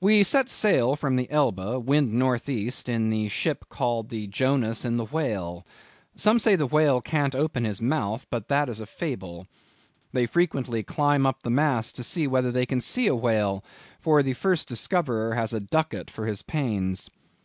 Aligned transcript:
"We 0.00 0.22
set 0.22 0.48
sail 0.48 0.94
from 0.94 1.16
the 1.16 1.28
Elbe, 1.28 1.84
wind 1.84 2.22
N.E. 2.22 2.70
in 2.86 3.10
the 3.10 3.28
ship 3.28 3.64
called 3.68 4.10
The 4.10 4.28
Jonas 4.28 4.84
in 4.84 4.96
the 4.96 5.06
Whale.... 5.06 5.66
Some 6.14 6.38
say 6.38 6.54
the 6.54 6.68
whale 6.68 7.00
can't 7.00 7.34
open 7.34 7.64
his 7.64 7.82
mouth, 7.82 8.28
but 8.30 8.46
that 8.46 8.68
is 8.68 8.78
a 8.78 8.86
fable.... 8.86 9.48
They 10.12 10.26
frequently 10.26 10.84
climb 10.84 11.26
up 11.26 11.42
the 11.42 11.50
masts 11.50 11.90
to 11.94 12.04
see 12.04 12.28
whether 12.28 12.52
they 12.52 12.64
can 12.64 12.80
see 12.80 13.08
a 13.08 13.16
whale, 13.16 13.64
for 13.98 14.22
the 14.22 14.34
first 14.34 14.68
discoverer 14.68 15.34
has 15.34 15.52
a 15.52 15.58
ducat 15.58 16.12
for 16.12 16.26
his 16.26 16.42
pains.... 16.44 17.10